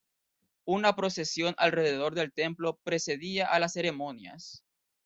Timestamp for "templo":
2.33-2.79